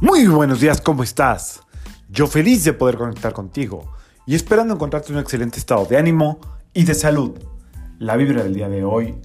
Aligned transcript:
Muy 0.00 0.28
buenos 0.28 0.60
días, 0.60 0.80
¿cómo 0.80 1.02
estás? 1.02 1.60
Yo 2.08 2.28
feliz 2.28 2.62
de 2.62 2.72
poder 2.72 2.96
conectar 2.96 3.32
contigo 3.32 3.92
y 4.26 4.36
esperando 4.36 4.74
encontrarte 4.74 5.08
en 5.08 5.16
un 5.16 5.22
excelente 5.22 5.58
estado 5.58 5.86
de 5.86 5.96
ánimo 5.96 6.38
y 6.72 6.84
de 6.84 6.94
salud. 6.94 7.32
La 7.98 8.14
vibra 8.14 8.44
del 8.44 8.54
día 8.54 8.68
de 8.68 8.84
hoy, 8.84 9.16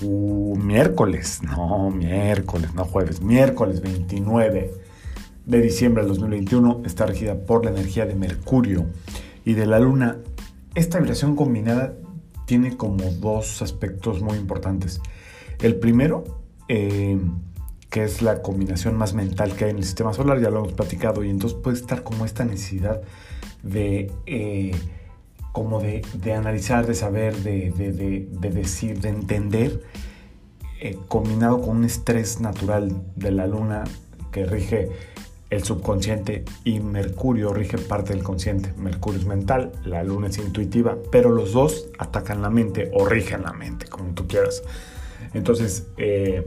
miércoles, 0.00 1.42
no, 1.42 1.90
miércoles, 1.90 2.72
no 2.72 2.86
jueves, 2.86 3.20
miércoles 3.20 3.82
29 3.82 4.72
de 5.44 5.60
diciembre 5.60 6.04
del 6.04 6.14
2021 6.14 6.80
está 6.86 7.04
regida 7.04 7.34
por 7.34 7.62
la 7.66 7.72
energía 7.72 8.06
de 8.06 8.14
Mercurio 8.14 8.86
y 9.44 9.52
de 9.52 9.66
la 9.66 9.78
Luna. 9.78 10.16
Esta 10.74 11.00
vibración 11.00 11.36
combinada 11.36 11.92
tiene 12.46 12.78
como 12.78 13.10
dos 13.10 13.60
aspectos 13.60 14.22
muy 14.22 14.38
importantes. 14.38 15.02
El 15.60 15.76
primero, 15.76 16.24
eh, 16.68 17.18
que 17.94 18.02
es 18.02 18.22
la 18.22 18.42
combinación 18.42 18.96
más 18.96 19.14
mental 19.14 19.54
que 19.54 19.66
hay 19.66 19.70
en 19.70 19.76
el 19.76 19.84
sistema 19.84 20.12
solar, 20.12 20.40
ya 20.40 20.50
lo 20.50 20.58
hemos 20.58 20.72
platicado, 20.72 21.22
y 21.22 21.30
entonces 21.30 21.56
puede 21.56 21.76
estar 21.76 22.02
como 22.02 22.24
esta 22.24 22.44
necesidad 22.44 23.00
de, 23.62 24.10
eh, 24.26 24.72
como 25.52 25.80
de, 25.80 26.02
analizar, 26.32 26.88
de 26.88 26.94
saber, 26.96 27.36
de, 27.36 27.70
decir, 28.50 29.00
de 29.00 29.10
entender, 29.10 29.80
eh, 30.80 30.98
combinado 31.06 31.60
con 31.60 31.76
un 31.76 31.84
estrés 31.84 32.40
natural 32.40 33.00
de 33.14 33.30
la 33.30 33.46
luna 33.46 33.84
que 34.32 34.44
rige 34.44 34.90
el 35.50 35.62
subconsciente 35.62 36.44
y 36.64 36.80
Mercurio 36.80 37.54
rige 37.54 37.78
parte 37.78 38.12
del 38.12 38.24
consciente. 38.24 38.72
Mercurio 38.76 39.20
es 39.20 39.26
mental, 39.26 39.70
la 39.84 40.02
luna 40.02 40.26
es 40.26 40.38
intuitiva, 40.38 40.98
pero 41.12 41.30
los 41.30 41.52
dos 41.52 41.86
atacan 41.96 42.42
la 42.42 42.50
mente 42.50 42.90
o 42.92 43.06
rigen 43.06 43.44
la 43.44 43.52
mente, 43.52 43.86
como 43.86 44.14
tú 44.14 44.26
quieras. 44.26 44.64
Entonces, 45.32 45.86
eh, 45.96 46.44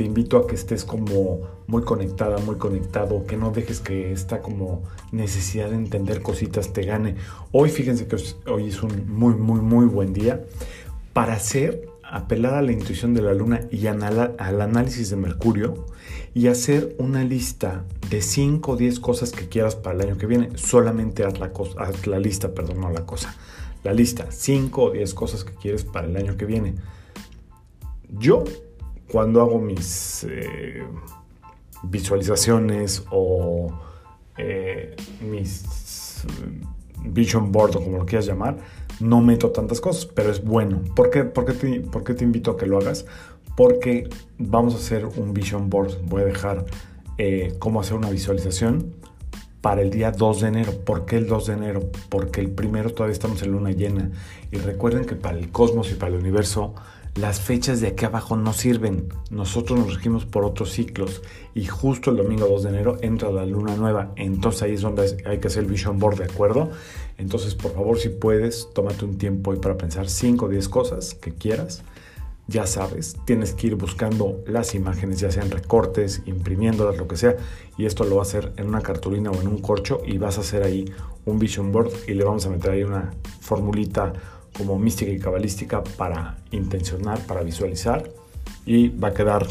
te 0.00 0.04
invito 0.06 0.38
a 0.38 0.46
que 0.46 0.54
estés 0.54 0.86
como 0.86 1.40
muy 1.66 1.82
conectada, 1.82 2.38
muy 2.38 2.56
conectado, 2.56 3.26
que 3.26 3.36
no 3.36 3.50
dejes 3.50 3.80
que 3.80 4.12
esta 4.12 4.40
como 4.40 4.82
necesidad 5.12 5.68
de 5.68 5.76
entender 5.76 6.22
cositas 6.22 6.72
te 6.72 6.84
gane. 6.84 7.16
Hoy 7.52 7.68
fíjense 7.68 8.06
que 8.06 8.16
hoy 8.50 8.68
es 8.68 8.82
un 8.82 9.12
muy, 9.12 9.34
muy, 9.34 9.60
muy 9.60 9.84
buen 9.84 10.14
día 10.14 10.42
para 11.12 11.34
hacer, 11.34 11.86
apelar 12.02 12.54
a 12.54 12.62
la 12.62 12.72
intuición 12.72 13.12
de 13.12 13.20
la 13.20 13.34
luna 13.34 13.60
y 13.70 13.88
al 13.88 14.00
análisis 14.62 15.10
de 15.10 15.16
Mercurio 15.16 15.84
y 16.32 16.46
hacer 16.46 16.96
una 16.96 17.22
lista 17.22 17.84
de 18.08 18.22
5 18.22 18.72
o 18.72 18.76
10 18.78 19.00
cosas 19.00 19.32
que 19.32 19.50
quieras 19.50 19.76
para 19.76 19.96
el 19.96 20.08
año 20.08 20.16
que 20.16 20.24
viene. 20.24 20.48
Solamente 20.54 21.24
haz 21.24 21.38
la, 21.38 21.52
cosa, 21.52 21.78
haz 21.78 22.06
la 22.06 22.18
lista, 22.18 22.54
perdón, 22.54 22.80
no 22.80 22.90
la 22.90 23.04
cosa. 23.04 23.36
La 23.84 23.92
lista, 23.92 24.28
5 24.30 24.82
o 24.82 24.90
10 24.92 25.12
cosas 25.12 25.44
que 25.44 25.52
quieres 25.52 25.84
para 25.84 26.06
el 26.06 26.16
año 26.16 26.38
que 26.38 26.46
viene. 26.46 26.76
Yo 28.18 28.44
cuando 29.10 29.40
hago 29.40 29.58
mis 29.58 30.24
eh, 30.28 30.82
visualizaciones 31.82 33.04
o 33.10 33.72
eh, 34.36 34.96
mis 35.20 36.24
vision 37.04 37.50
board 37.50 37.76
o 37.76 37.84
como 37.84 37.98
lo 37.98 38.06
quieras 38.06 38.26
llamar, 38.26 38.58
no 39.00 39.20
meto 39.20 39.50
tantas 39.50 39.80
cosas, 39.80 40.06
pero 40.06 40.30
es 40.30 40.44
bueno. 40.44 40.82
¿Por 40.94 41.10
qué, 41.10 41.24
por 41.24 41.44
te, 41.46 41.80
te 42.14 42.24
invito 42.24 42.52
a 42.52 42.56
que 42.56 42.66
lo 42.66 42.78
hagas? 42.78 43.06
Porque 43.56 44.08
vamos 44.38 44.74
a 44.74 44.76
hacer 44.78 45.06
un 45.06 45.32
vision 45.32 45.70
board. 45.70 46.02
Voy 46.06 46.22
a 46.22 46.26
dejar 46.26 46.66
eh, 47.18 47.54
cómo 47.58 47.80
hacer 47.80 47.96
una 47.96 48.10
visualización 48.10 48.94
para 49.60 49.82
el 49.82 49.90
día 49.90 50.10
2 50.12 50.40
de 50.40 50.48
enero. 50.48 50.72
¿Por 50.84 51.06
qué 51.06 51.16
el 51.16 51.26
2 51.26 51.46
de 51.46 51.52
enero? 51.54 51.90
Porque 52.08 52.40
el 52.40 52.50
primero 52.50 52.90
todavía 52.90 53.12
estamos 53.12 53.42
en 53.42 53.52
luna 53.52 53.70
llena. 53.72 54.10
Y 54.50 54.56
recuerden 54.56 55.04
que 55.04 55.16
para 55.16 55.38
el 55.38 55.50
cosmos 55.50 55.90
y 55.90 55.94
para 55.94 56.12
el 56.12 56.20
universo 56.20 56.74
las 57.16 57.40
fechas 57.40 57.80
de 57.80 57.88
aquí 57.88 58.04
abajo 58.04 58.36
no 58.36 58.52
sirven. 58.52 59.08
Nosotros 59.30 59.78
nos 59.78 59.94
regimos 59.94 60.26
por 60.26 60.44
otros 60.44 60.70
ciclos 60.70 61.22
y 61.54 61.66
justo 61.66 62.10
el 62.10 62.16
domingo 62.16 62.46
2 62.46 62.62
de 62.62 62.68
enero 62.68 62.98
entra 63.02 63.30
la 63.30 63.44
luna 63.44 63.74
nueva. 63.76 64.12
Entonces 64.16 64.62
ahí 64.62 64.74
es 64.74 64.82
donde 64.82 65.22
hay 65.26 65.38
que 65.38 65.48
hacer 65.48 65.64
el 65.64 65.70
vision 65.70 65.98
board, 65.98 66.18
¿de 66.18 66.24
acuerdo? 66.24 66.70
Entonces, 67.18 67.54
por 67.54 67.74
favor, 67.74 67.98
si 67.98 68.08
puedes, 68.08 68.68
tómate 68.72 69.04
un 69.04 69.18
tiempo 69.18 69.50
hoy 69.50 69.58
para 69.58 69.76
pensar 69.76 70.08
5 70.08 70.46
o 70.46 70.48
10 70.48 70.68
cosas 70.68 71.14
que 71.14 71.32
quieras. 71.32 71.82
Ya 72.46 72.66
sabes, 72.66 73.16
tienes 73.26 73.52
que 73.52 73.68
ir 73.68 73.76
buscando 73.76 74.42
las 74.46 74.74
imágenes, 74.74 75.20
ya 75.20 75.30
sean 75.30 75.50
recortes, 75.50 76.22
imprimiéndolas, 76.26 76.96
lo 76.96 77.06
que 77.06 77.16
sea. 77.16 77.36
Y 77.76 77.86
esto 77.86 78.04
lo 78.04 78.16
vas 78.16 78.34
a 78.34 78.38
hacer 78.38 78.52
en 78.56 78.66
una 78.66 78.80
cartulina 78.80 79.30
o 79.30 79.40
en 79.40 79.48
un 79.48 79.58
corcho 79.58 80.00
y 80.04 80.18
vas 80.18 80.38
a 80.38 80.40
hacer 80.40 80.62
ahí 80.62 80.92
un 81.26 81.38
vision 81.38 81.70
board 81.70 81.92
y 82.08 82.14
le 82.14 82.24
vamos 82.24 82.46
a 82.46 82.50
meter 82.50 82.70
ahí 82.70 82.82
una 82.82 83.10
formulita 83.40 84.14
como 84.60 84.78
mística 84.78 85.10
y 85.10 85.18
cabalística 85.18 85.82
para 85.82 86.36
intencionar, 86.50 87.18
para 87.26 87.42
visualizar 87.42 88.10
y 88.66 88.88
va 88.88 89.08
a 89.08 89.14
quedar 89.14 89.46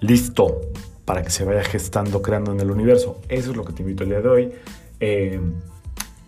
listo 0.00 0.60
para 1.06 1.22
que 1.22 1.30
se 1.30 1.44
vaya 1.44 1.64
gestando, 1.64 2.20
creando 2.20 2.52
en 2.52 2.60
el 2.60 2.70
universo. 2.70 3.22
Eso 3.30 3.52
es 3.52 3.56
lo 3.56 3.64
que 3.64 3.72
te 3.72 3.82
invito 3.82 4.02
el 4.02 4.10
día 4.10 4.20
de 4.20 4.28
hoy. 4.28 4.52
Eh, 5.00 5.40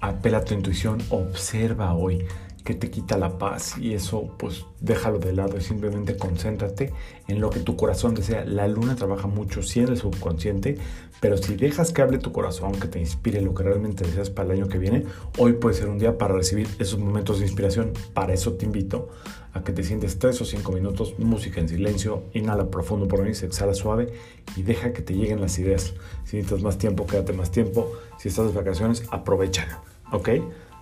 apela 0.00 0.38
a 0.38 0.44
tu 0.44 0.54
intuición, 0.54 1.02
observa 1.10 1.92
hoy 1.92 2.24
que 2.70 2.76
te 2.76 2.88
quita 2.88 3.18
la 3.18 3.36
paz 3.36 3.76
y 3.78 3.94
eso 3.94 4.32
pues 4.38 4.64
déjalo 4.80 5.18
de 5.18 5.32
lado 5.32 5.56
y 5.58 5.60
simplemente 5.60 6.16
concéntrate 6.16 6.92
en 7.26 7.40
lo 7.40 7.50
que 7.50 7.58
tu 7.58 7.74
corazón 7.74 8.14
desea. 8.14 8.44
La 8.44 8.68
luna 8.68 8.94
trabaja 8.94 9.26
mucho 9.26 9.60
sí 9.60 9.80
en 9.80 9.88
el 9.88 9.96
subconsciente, 9.96 10.78
pero 11.18 11.36
si 11.36 11.56
dejas 11.56 11.92
que 11.92 12.02
hable 12.02 12.18
tu 12.18 12.30
corazón, 12.30 12.78
que 12.78 12.86
te 12.86 13.00
inspire 13.00 13.40
lo 13.40 13.54
que 13.54 13.64
realmente 13.64 14.04
deseas 14.04 14.30
para 14.30 14.52
el 14.52 14.60
año 14.60 14.68
que 14.68 14.78
viene, 14.78 15.04
hoy 15.36 15.54
puede 15.54 15.74
ser 15.74 15.88
un 15.88 15.98
día 15.98 16.16
para 16.16 16.32
recibir 16.32 16.68
esos 16.78 17.00
momentos 17.00 17.40
de 17.40 17.46
inspiración. 17.46 17.92
Para 18.14 18.34
eso 18.34 18.52
te 18.52 18.66
invito 18.66 19.08
a 19.52 19.64
que 19.64 19.72
te 19.72 19.82
sientes 19.82 20.20
3 20.20 20.40
o 20.40 20.44
5 20.44 20.70
minutos, 20.70 21.18
música 21.18 21.60
en 21.60 21.68
silencio, 21.68 22.22
inhala 22.34 22.70
profundo 22.70 23.08
por 23.08 23.34
se 23.34 23.46
exhala 23.46 23.74
suave 23.74 24.12
y 24.54 24.62
deja 24.62 24.92
que 24.92 25.02
te 25.02 25.14
lleguen 25.14 25.40
las 25.40 25.58
ideas. 25.58 25.92
Si 26.24 26.36
necesitas 26.36 26.62
más 26.62 26.78
tiempo, 26.78 27.04
quédate 27.04 27.32
más 27.32 27.50
tiempo. 27.50 27.90
Si 28.16 28.28
estás 28.28 28.46
de 28.46 28.52
vacaciones, 28.52 29.02
aprovechalo. 29.10 29.74
¿Ok? 30.12 30.28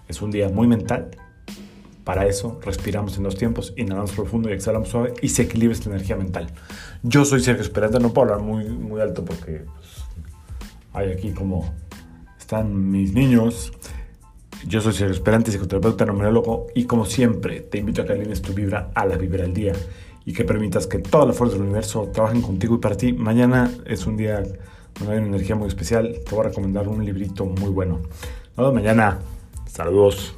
Es 0.07 0.21
un 0.21 0.31
día 0.31 0.51
muy 0.51 0.67
mental, 0.67 1.11
para 2.09 2.25
eso 2.25 2.59
respiramos 2.65 3.19
en 3.19 3.25
dos 3.25 3.37
tiempos, 3.37 3.75
inhalamos 3.77 4.13
profundo 4.13 4.49
y 4.49 4.55
exhalamos 4.55 4.89
suave 4.89 5.13
y 5.21 5.29
se 5.29 5.43
equilibra 5.43 5.75
esta 5.75 5.91
energía 5.91 6.17
mental. 6.17 6.51
Yo 7.03 7.27
soy 7.27 7.41
Sergio 7.41 7.61
Esperanza, 7.61 7.99
no 7.99 8.15
puedo 8.15 8.33
hablar 8.33 8.47
muy, 8.47 8.65
muy 8.65 8.99
alto 9.03 9.27
porque 9.27 9.67
pues, 9.77 10.07
hay 10.95 11.13
aquí 11.13 11.33
como 11.33 11.71
están 12.39 12.91
mis 12.91 13.13
niños. 13.13 13.75
Yo 14.67 14.81
soy 14.81 14.95
Sergio 14.95 15.13
Esperante, 15.13 15.51
psicoterapeuta 15.51 16.07
numerólogo 16.07 16.69
y 16.75 16.85
como 16.85 17.05
siempre 17.05 17.61
te 17.61 17.77
invito 17.77 18.01
a 18.01 18.07
que 18.07 18.15
alines 18.15 18.41
tu 18.41 18.55
vibra 18.55 18.91
a 18.95 19.05
la 19.05 19.19
vibra 19.19 19.43
del 19.43 19.53
día 19.53 19.75
y 20.25 20.33
que 20.33 20.45
permitas 20.45 20.87
que 20.87 21.01
toda 21.01 21.27
la 21.27 21.35
fuerza 21.35 21.57
del 21.57 21.65
universo 21.65 22.09
trabajen 22.11 22.41
contigo 22.41 22.77
y 22.77 22.79
para 22.79 22.97
ti. 22.97 23.13
Mañana 23.13 23.71
es 23.85 24.07
un 24.07 24.17
día 24.17 24.43
donde 24.99 25.13
hay 25.13 25.19
una 25.19 25.27
energía 25.27 25.57
muy 25.57 25.69
especial. 25.69 26.21
Te 26.25 26.35
voy 26.35 26.47
a 26.47 26.49
recomendar 26.49 26.89
un 26.89 27.05
librito 27.05 27.45
muy 27.45 27.69
bueno. 27.69 28.01
Nos 28.57 28.73
mañana. 28.73 29.19
Saludos. 29.67 30.38